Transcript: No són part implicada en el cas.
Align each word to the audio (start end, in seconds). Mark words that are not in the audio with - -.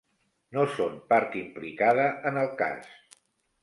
No 0.57 0.63
són 0.77 0.95
part 1.13 1.37
implicada 1.43 2.11
en 2.33 2.45
el 2.47 2.53
cas. 2.65 2.95